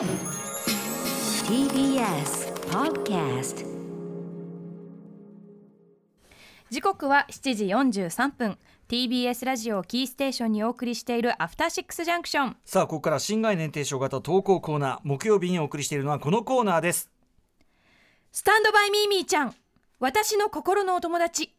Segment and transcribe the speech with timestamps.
[0.00, 0.08] TBS
[2.70, 3.66] Podcast
[6.70, 8.56] 時刻は7時43分。
[8.88, 17.10] TBS ラジオキーステーションにお送りしているアフターシックスジャンクションさあここから新概念提唱型投稿コーナー木曜日にお送りしているのはこのコーナーです。
[18.32, 19.54] スタンドバイミーミーちゃん。
[19.98, 21.54] 私の心のお友達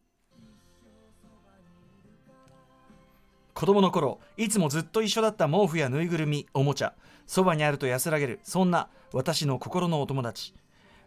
[3.61, 6.95] 子供の頃いつもずっと一緒だった毛布やぬいぐるみおもちゃ
[7.27, 10.55] そばにあると安らげるそんな私の心のお友達。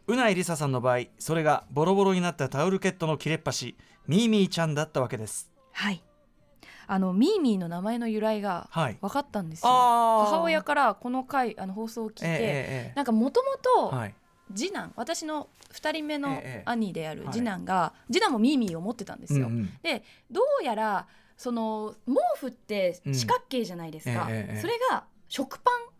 [0.06, 3.74] うないりささんの場合それがボロボロになったタオルケットの切れっ端
[4.06, 5.50] ミーミーちゃんだったわけです。
[5.72, 6.00] はい。
[6.86, 8.98] あのミーミーの名前の由来がはい。
[9.00, 10.30] 分かったんですよ、あー。
[10.30, 14.14] 母親からこの回あの放送を聞いて、ええええなんかもともとはい。
[14.54, 16.62] 次男私の2人目のええ。
[16.66, 17.32] 兄であるはい。
[17.32, 19.78] 次男が、次男もミーミーを持ってたんですよ、うんうん。
[19.82, 24.60] でどうやらその毛布って四角形じゃないですか、うんええええ。
[24.60, 25.94] それが食パン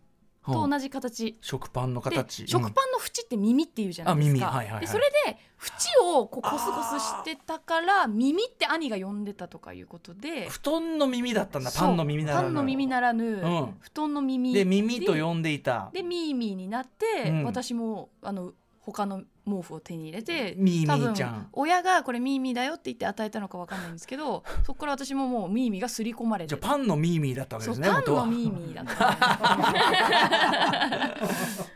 [0.53, 4.81] と同じ形、食パンので形食パンの縁って耳っていうじゃないですか、はいはいはい。
[4.81, 10.47] でそれで縁をこうコスコスしてたから耳って兄が呼んでたとかいうことで。
[10.49, 11.71] 布団の耳だったんだ。
[11.71, 12.45] パンの耳ならぬ。
[12.45, 13.77] パンの耳ならぬ、ん。
[13.79, 14.65] 布団の耳で。
[14.65, 15.89] 耳と呼んでいた。
[15.93, 17.43] でミーミーになって、うん。
[17.45, 20.57] 私もあの他の毛布を手に入れて
[20.87, 21.49] 多分ちゃん。
[21.53, 26.49] 親がこれミーミーだよって言って与えたのかわかんないんですけど そこから私ももうミーミーが刷り込まれて。
[26.49, 28.95] じゃあパンのミーミーだったわけですねパンのミーミーだった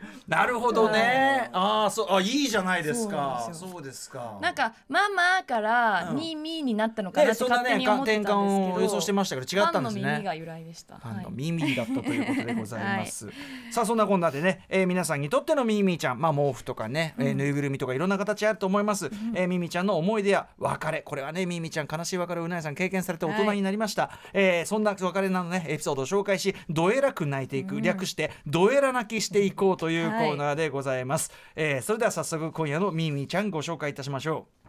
[0.30, 1.50] なるほどね。
[1.52, 3.50] ああ、そう、あ、いいじゃないですか。
[3.52, 4.38] そうですか。
[4.40, 10.02] なんかママからうんミーミーになったのかなね、ってそんなね、勝手に思って転たんですけど、換を予想してましたけど、違ったんですね。
[10.02, 10.94] パンの耳が由来でした。
[10.94, 13.28] パンのはいミーミーだったということでございます。
[13.72, 19.10] さあそんなこんなでね、えー皆さんにとってのミーミーちゃん、まあ毛布とかね、えーぬいぐるみとかいろんな形あると思います。
[19.34, 24.10] えーミーミーちゃんの思い出や別れ、これはねミーミーちゃん悲しい別れをうなえさん経験されて大人になりました。
[24.32, 31.30] えーそんな別れなのねエピソードを紹介し、どえらく泣いていく、略してどえら泣きしていこうというコーナーでございます。
[31.56, 34.68] えーそれでは早速今夜のミーミーちゃんご紹介いたしましょう。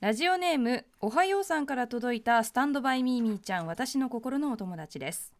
[0.00, 5.32] ラジオネームおはようさんから届いたスタンドバイミーミーちゃん私の心のお友達です。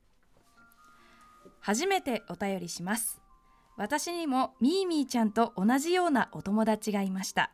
[1.60, 3.20] 初めてお便りします。
[3.76, 7.50] 私にもミーミーちゃんと同じようなお友達がいました。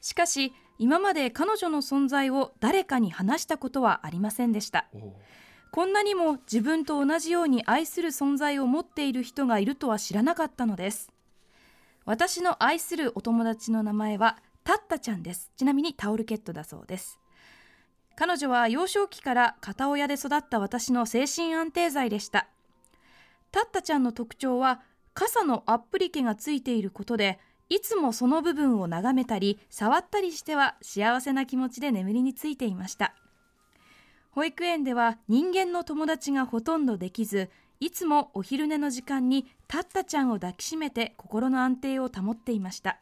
[0.00, 4.86] しかし今まで彼女の存在を誰かに話したことはありませんでした
[5.70, 11.12] こんなにも自分と同じように愛する存在を持っている人がいるとは知らなかったのです。
[12.04, 15.50] 私の愛するお友達の名前はタッタちゃんです。
[15.56, 17.18] ちなみにタオルケットだそうです。
[18.16, 22.48] 彼女は幼少期から片親で育った私の精神安定剤でした。
[23.52, 24.80] タッタちゃんの特徴は
[25.14, 33.14] 傘のアップリケがついていることでいつもその部分を眺めたり触ったりしては幸せな気持ちで眠りについていました。
[34.30, 37.50] 保育園では人間の友達がほとんどできず
[37.80, 42.98] いつもお昼寝の時間にタッタちゃんを抱きしめて心の安定を保っていました。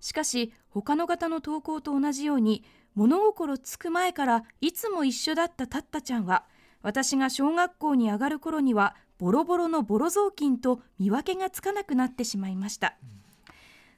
[0.00, 2.64] しかし他の方の投稿と同じように
[2.94, 6.44] 物心つく前からいつも一緒だったタッタちゃんは
[6.82, 12.96] 私が小学校に上がる頃にはボロボロのボロ雑巾と見分けがつかなくなってしまいました、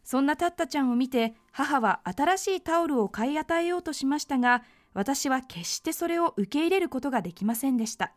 [0.05, 4.63] そんなタッタちゃんを見て母は新しいタオルを買い与えようとしましたが
[4.95, 8.13] 私は決してそれを受け入れることができませんでした。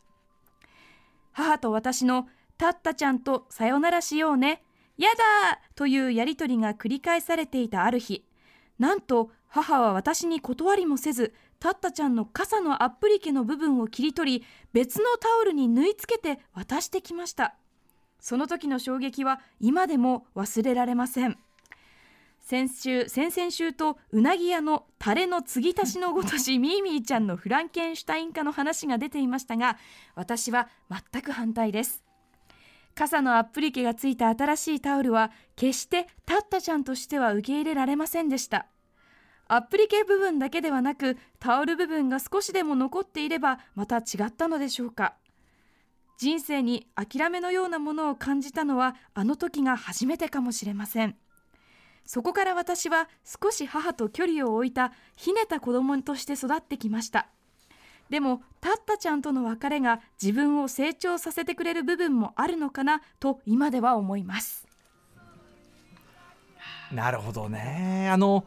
[1.33, 2.27] 母と私の
[2.57, 4.63] タッタちゃんとさよならしようね。
[4.97, 8.23] やだというやりとりが繰り返されていたある日。
[8.79, 17.55] なんと母は私に断りもせずタッタちゃんの傘のアップリケの部分を切り取り別のタオルに縫い付けて渡してきました。
[18.19, 21.37] その時の衝撃は今でも忘れられません。
[22.49, 29.77] 先週先々週とうなぎ屋のタレの継ぎ足しのごとしミーミーちゃんのフランケンシュタイン化の話が出ていましたが
[30.15, 32.05] 私は全く反対です。
[32.95, 38.67] 傘のアップリケがついた新しいタオルは決してタッタちゃんとしては受け入れられませんでした。
[39.49, 45.15] アップリケ部分だけではなくタオル部分が少しでも残っていればまた違ったのでしょうか。
[46.17, 51.17] 人生に諦めのようなものを感じたのはあの時が初めてかもしれません。
[52.07, 57.27] そこから私は少し母と距離を置いたひねた子供として育ってきました。
[58.09, 64.65] でもタッタちゃんとの別れが自分を成長させてくれる部分もあるのかなと今では思います。
[66.93, 68.09] なるほどね。
[68.09, 68.45] あの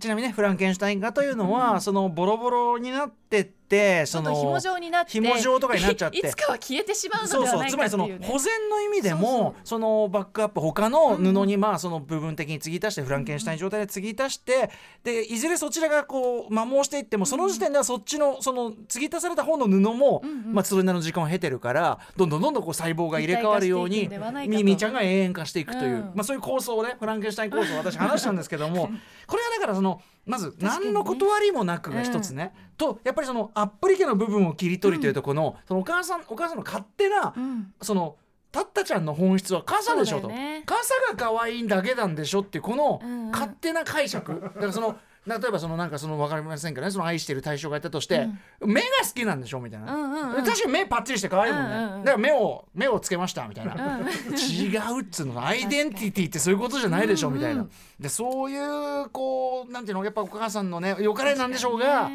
[0.00, 6.18] ちなみにねフランケンシュタイン画というのは、そのボロボロになっってってその紐状になって紐状とかになっちゃって。
[6.18, 14.70] いつかは消えてしまうのそうそうではないつまりその保全の意味でもそのバックアップ他の布にまあその部分的に継ぎ足してフランケンシュタイン状態で継ぎ足して
[15.04, 20.54] でいずれそちらがこう摩耗していってもその時点ではそっちのその継ぎ足された方の布もうんうん。
[20.54, 24.08] まあそれなりの時間を経てるからどんどんどんどんこう細胞が入れ替わるように
[24.46, 26.00] ミミちゃんが永遠化していくという、うん。
[26.14, 28.90] まあそういう構想をねフランケンシュタイン構想を私話したんですけども
[29.26, 37.72] これはだからそのまず何の断りもなくが一つね、とやっぱりそのアップリケの部分を切り取りというところの,、そのお母さんお母さんの勝手な、うん。
[37.80, 38.16] その
[38.52, 40.62] タッタちゃんの本質は傘でしょと、ね。
[40.66, 43.30] 傘が可愛いんだけなんでしょっていうこのうんうん。
[43.30, 44.96] 勝手な解釈、だからその
[45.28, 48.28] 例えばそのなんかその分かりませんけどねその愛してる対象がいたとして、
[48.64, 49.60] 目が好きなんでしょ？
[49.60, 50.44] みたいな、うんうんうん。
[50.44, 52.04] 確かに目パッチリして可愛いもんね、うんうんうん。
[52.04, 55.44] だから目を目をつけましたみたいな、違うっつうの。
[55.44, 57.30] アイデンティティってそういうことじゃないでしょ？
[57.30, 57.66] みたいな、
[58.00, 58.56] でそうい
[59.02, 62.10] うこうなんていうのやっぱお母さんのねよかれなんでしょうが。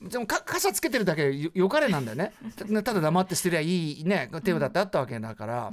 [0.00, 2.32] でもか傘つけてるだけでよよかれなんだよね。
[2.56, 5.72] たただ黙って捨てりゃいいね手だってあったわけだから、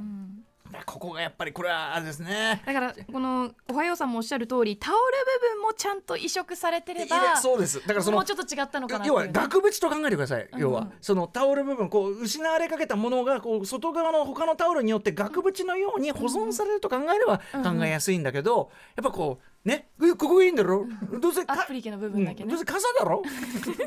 [0.86, 2.62] ここがやっぱりこれはあれですね。
[2.66, 5.00] だからこのおはようさんもおっしゃる通りタオル
[5.42, 7.80] 部分もちゃんと移植されてれいばやそうです。
[7.82, 10.88] だからそのもうちょっと違ったのかな要は額縁と考えてください、要はうん。
[10.88, 19.88] うんそのタオル部分こう失われかけたものがこう外側の他のタオルによって額縁のように保存されると考えれば考えやすいんだけど、やっぱこうね。
[20.02, 20.86] えここいいんだろ？
[21.20, 22.44] どうせかアプリケの部分だけね。
[22.44, 22.50] うん。
[22.50, 23.22] どうせ傘だろ？
[23.22, 23.30] ね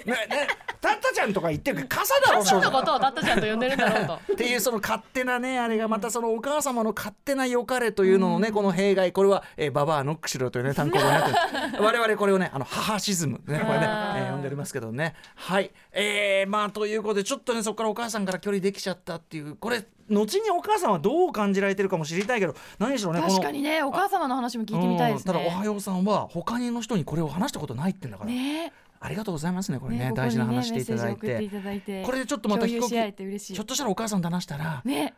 [0.29, 0.49] ね。
[0.81, 4.15] タッタちゃんとか言ってるけど傘だろ傘のことをタッタちゃんと呼んでるんだろうと。
[4.35, 9.13] っていうその勝手なねあれがまたそのお母様の勝手な良かれというののね、この弊害。
[9.13, 11.83] これは、えー、ババアノックしろというね単語になってる。
[11.83, 15.15] 我々これをねあの母シズムねこれね、えー呼んでおりますけどね。
[15.37, 15.71] はい。
[15.93, 25.33] えー、まあということでちょっとねそこからお母さんから距離できちゃったっていうこれ後にお母さんはどう感じられてるかも知りたいけど何でしょうね確かにねお母様の話も聞いてみたいですね。
[25.33, 28.73] うんただおはようさんは他の人にこれを話したことないってんだから、ね。
[29.01, 31.43] ありがとうございますねこれねね大事な話していただいて。
[31.43, 32.03] いいて。
[32.05, 33.55] これでちょっとまた飛行機共有し合えて嬉しい。
[33.55, 35.15] ひょっとしたらお母さんと話したらね。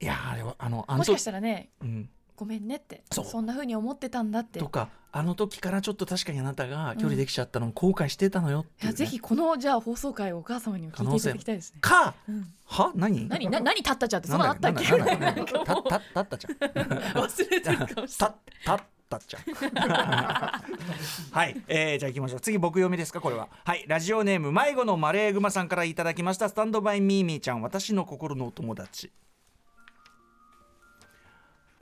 [0.00, 1.70] いやあれはあのあのもしかしたらね。
[1.82, 4.58] うんごめんねってそんな風に思ってたんだって。
[4.58, 11.78] とかあの時からちょっと確かにあなたが距離できちゃったのを後悔してたのよっていうね、いやぜひこのじゃあ放送回をお母様にも聞いていただきたいですね。
[11.80, 12.46] か、うん。
[12.66, 13.26] は何？
[13.26, 14.84] 何な何立ったちゃんってそんなあったっけ？
[14.84, 16.52] んだなんだなんだなんだたたたったちゃん。
[17.18, 18.34] 忘れてるかもしれた
[18.66, 19.42] たったっちゃん。
[21.30, 22.40] はい、えー、じゃあ行きましょう。
[22.40, 23.48] 次僕読みですかこれは。
[23.64, 29.10] はいラジオネーム迷子のマレーグマさんからいただきましたスタンドバイミーミーちゃん私の心のお友達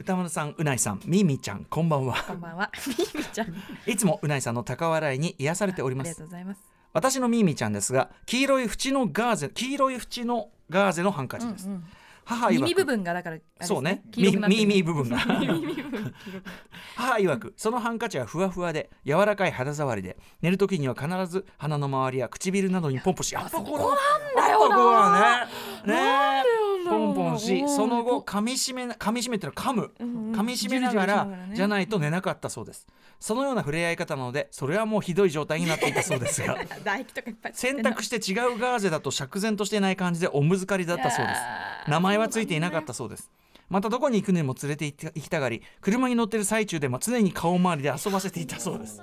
[0.05, 2.23] 歌丸さんうないさんミーミーちゃんこんばんは。
[2.27, 2.71] こんばんは。
[2.87, 3.55] みーみちゃん。
[3.87, 6.61] いつもうないさんの高笑いに癒されておりありがますとうございます。
[6.93, 11.85] 私のミーミーちゃんですが黄色い縁のガーゼ黄色い縁のガーゼのハンカチです、うんうん。
[12.27, 12.61] 母曰く。
[12.61, 13.43] 耳部分がだからね。
[13.63, 14.03] そうね。
[14.15, 16.15] 耳部分黄色く
[16.97, 25.49] 母曰くそのハンカチはふわふわで柔らかい肌触りで寝る時には必ず鼻の周りや唇などにポンポンしやっぱここなんだここは
[25.87, 25.93] ね。
[25.93, 26.43] ね。
[26.89, 29.93] ポンポンしうんその後噛み締めな噛み締めってのは噛む。
[29.99, 32.87] 噛み締めながらじゃないと寝なかったそうです。
[33.21, 36.59] そのような触れ合い方なのでそれはもうひどい状態になっていたそうですが
[37.55, 41.41] 選択して違うガーゼだと釈然としていない感じでおむずかりだったそうです。
[41.89, 43.31] 名前はついていなかったそうです。
[43.71, 49.01] またどこに行くにも連れて行って行きたがり車に乗ってる最中でも常に顔周りで遊ばせていたそうです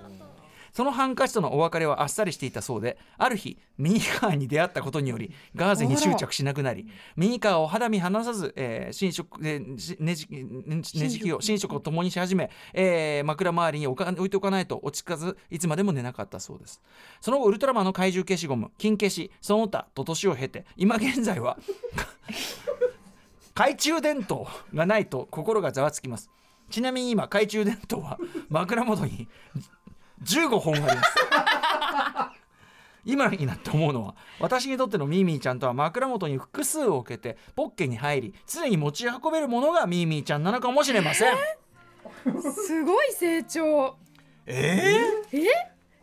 [0.74, 16.82] そのハンカチとのお別れはあっさりしていたそうである日ミニカーに出会ったことによりガーゼに執着しなくなりミニカーを肌身離さず、えー寝食えーしねじねじきを寝食を共にし始め、えー枕周りに置いておかないと落ち着かずいつまでも寝なかったそうです。
[17.20, 21.58] その後ウルトラマンの怪獣消しゴム金消しその他と年を経て今現在は
[23.54, 26.30] 懐中電灯がないと心がざわつきます。
[26.70, 28.18] ちなみに今懐中電灯は
[28.50, 29.28] 枕元に
[30.24, 31.16] 15本あります。
[33.04, 41.34] 今になって思うのは私にとってのミーミーちゃんとは枕元に複数を置けてポッケに入り常に持ち運べるものがミーミーちゃんなのかもしれません。
[42.54, 43.96] すごい成長
[44.46, 45.00] え
[45.32, 45.46] え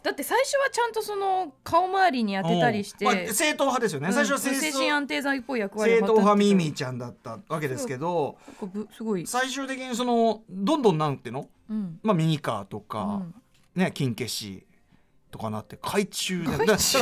[0.02, 8.38] だって最初はちゃんとその顔周りに当てたりして、まあ、正統派ですよね、最初は精神安定剤っぽい役割正統派ミーミーーちゃんだったわけですけど
[8.96, 11.98] すごい、最終的にそのどんどんなんていうの、うん。
[12.02, 13.34] まあ、ミニカーとか、うん
[13.78, 14.66] ね金消し
[15.30, 16.58] とかなって懐中電灯。
[16.58, 16.98] 懐中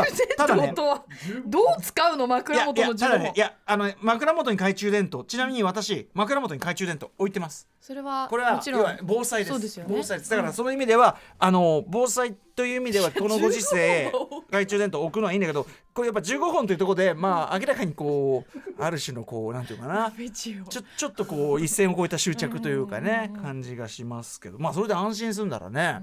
[0.56, 1.04] 電灯とは
[1.46, 2.24] どう使うの？
[2.24, 5.24] い枕やいや元の情報、ただねいやあの枕元に懐中電灯。
[5.24, 7.68] ちなみに私枕元に懐中電灯置いてます。
[7.80, 9.50] それはこれはもちろん防災です。
[9.52, 9.94] そうですよね。
[9.96, 10.30] 防災です。
[10.30, 14.12] だからその意味では、あの防災という意味ではこのご時世
[14.58, 20.12] 懐中電灯置くのはいいんだけどこれやっぱ15本というところでまあ明らかにこうある種のこうなんていうかな。
[20.34, 24.58] ちょちょっとこう一線を越えた執着というかね感じがしますけど。
[24.58, 26.00] まあそれで安心するんだらね、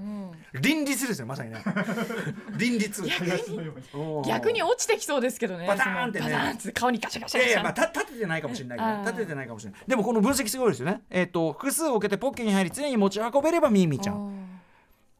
[0.60, 1.62] 倫律ですよまさにね。
[2.58, 3.04] 倫律
[4.26, 5.66] 逆に落ちてきそうですけどね。
[5.68, 6.24] バターンってね。
[6.24, 7.58] そのバターンって顔にガシャガシャいやいガシャ。
[7.58, 9.80] やまあた立ててないかもしれないけど立ててないかもしれない。
[9.86, 11.02] でもこの分析すごいですよね。
[11.10, 14.53] えっ、と複数を受けてポッケに入り常に持ち運べればミーミーちゃん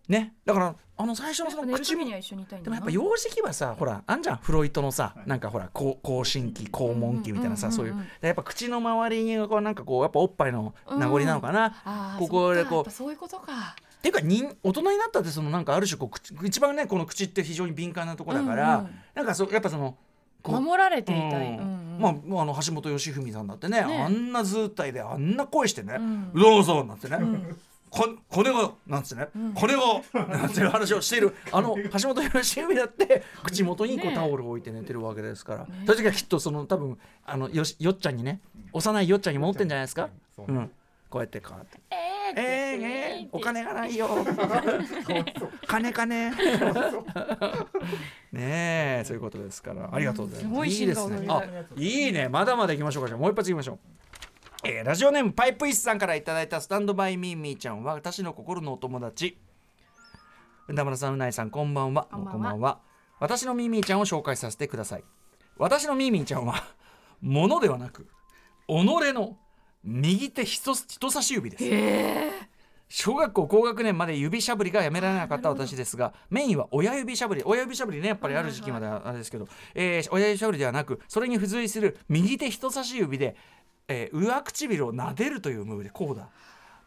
[0.08, 0.34] ね。
[0.44, 2.76] だからあの最初のその口時には一緒にいたいんだな。
[2.76, 13.76] でもやっぱ幼児期はさほらあんじゃんフロイトのさなんかほらこう口唇期肛門期みたいなさ、うんうんそういうでやっぱ口の周りにこうなんかこうやっぱおっぱいの名残なのかな、ここでこうそっかやっぱそういうことか。
[13.98, 18.94] っていうか人大人になったってそのなんかある種こう口一番ねこの口って非常に敏感なとこだから、うんうん。
[19.14, 19.96] なんかそうやっぱその
[20.44, 21.58] 守られていたい、うん。
[21.58, 21.98] うんうん。
[22.00, 24.02] まあまああの橋本良文さんだってねね。
[24.02, 27.18] あんな図体であんな声してねん「どうぞ」なんてね
[27.94, 29.80] 「こ骨が」なんつってね「骨が」
[30.26, 32.28] なんていう話をしている あの橋本良
[32.66, 38.40] 文だって口元にこうねタオルを置いて寝てるわけですからそういう時はきっとその多分あのよしよっちゃんにね
[38.72, 40.08] 幼いよっちゃんに持ってんじゃないですか？
[40.34, 40.70] そううん
[41.08, 42.82] こうやってこうやってえーえー、
[43.22, 44.08] えー、お金がないよ。
[45.68, 46.30] 金金。
[48.32, 48.40] ね
[49.00, 50.52] え、そういうことですから、ありがとうございます。
[50.52, 51.26] すごいいいですね。
[51.28, 51.42] あ
[51.76, 53.08] いいね、まだまだ行きましょうか。
[53.08, 53.78] じゃあ、もう一発行きましょう。
[54.66, 59.36] えーラジオネームパイプイスさんからいただいたスタンドバイミーミーちゃんは私の心のお友達。
[60.74, 62.08] 田村さんうないさんこんばんは。
[62.10, 62.80] こんばんは。
[63.20, 65.04] 私のミーミーちゃんを紹介させてください。
[65.58, 66.64] 私のミーミーちゃんは
[67.20, 68.06] 物ではなく
[68.66, 69.36] 己の
[69.82, 71.64] 右手人人差し指です。
[72.88, 77.42] 小学校高学年まで指しゃぶりがやめられなかった私ですがメインは親指しゃぶり。
[77.44, 83.36] 親指しゃぶりねやっぱりある時期まであれですけど、えー親指しゃぶりではなくそれに付随する右手人差し指で、
[83.88, 86.28] えー上唇を撫でるというムーブでこうだ。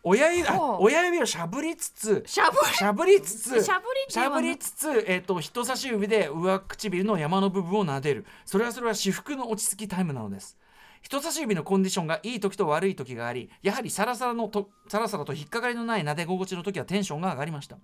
[0.03, 0.47] 親指
[0.79, 8.25] 親指をしゃぶりつつしゃぶしゃぶりつつしゃぶりしゃぶりつつ、えー、と人差し指で上唇の山の部分を撫でる。
[8.45, 10.57] それはそれは至福の落ち着きタイムなのです。
[11.01, 17.77] 人差し指のコンディションがいい時と悪い時がありやはりサラサラのとサラサラと引っかかりのない撫で心地の時はテンションが上がりました。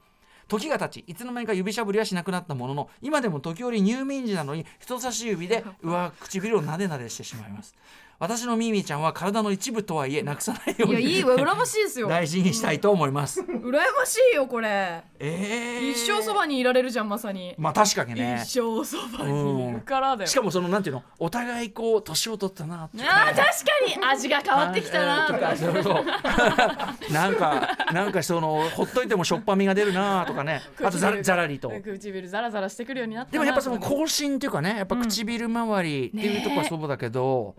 [0.48, 7.76] 時が経ちいつの間にか指しゃぶりはしなくなったものの今でも時折入眠時なのに人差し指で上唇をなでなでしてしまいます
[8.20, 12.08] 私のミーミーちゃんは体の一部とはいえなくさないよういやいにいわ羨ましいですよ。
[12.08, 13.42] 大事にしたいと思います。
[13.42, 18.42] 羨ましいよこれ、えー、一生そばにいられるじゃんまさに、まあ確かにね。
[18.44, 20.28] 一生そばにいるからだよ。
[20.30, 21.04] しかもそのなんていうの？
[21.20, 23.42] お互いこう年を取ったなっていうあー確か
[23.88, 24.06] に。
[24.06, 25.56] 味が変わってきたなとか。
[25.58, 26.06] そうそう
[27.14, 30.62] なんかなんかそのほっといてもしょっぱみが出るなとかね。
[30.82, 31.70] あとざらざらりと。
[31.70, 33.96] 唇ザラザラしてくるようになったなでもやっぱそのとかね。
[33.96, 37.56] 口唇っていうかねやっぱ唇周りっていうとこはそうだけど、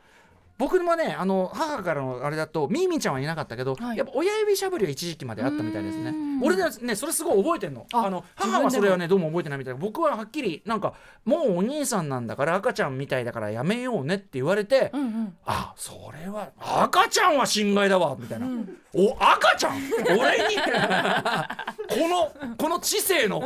[0.64, 3.98] 僕もねあの母からのあれだとミーミーちゃんはいなかったけど、はい。
[3.98, 6.10] やっぱ親指しゃぶりは一時期まであったみたいですね。
[6.10, 6.42] うん。
[6.42, 7.86] 俺でねそれすごい覚えてんの。
[7.92, 9.74] ああの母はそれはねどうも覚えてないみたい。
[9.74, 10.94] な僕ははっきりなんか
[11.24, 15.36] もうお兄さんなんだから赤ちゃんみたいだからやめようねって言われて、うんうん。
[15.44, 18.46] あそれは赤ちゃんは心外だわみたいな、
[18.94, 19.80] お赤ちゃん？
[20.16, 20.56] 俺に？
[20.56, 23.42] このこの知性の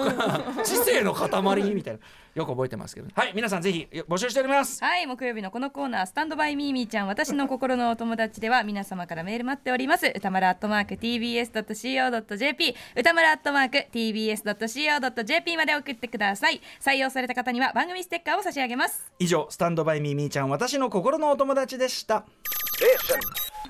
[0.64, 1.28] 知性の塊
[1.74, 2.00] みたいな。
[2.34, 4.84] よく覚えてますけどはい皆さんぜひ募集しております。
[4.84, 10.06] はい木曜日のこのコーナースタンドバイミーミーちゃん私の心のお友達では皆様からメール待っております。
[10.14, 16.60] 歌丸アットマーク tbs.co.jp 歌丸アットマーク tbs.co.jp まで送ってください。
[16.80, 19.10] 採用された方には番組ステッカーを差し上げます。
[19.18, 22.24] 以上スタンドバイミーミーちゃん私の心のお友達でした。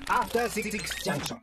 [0.07, 1.37] After Six Junction.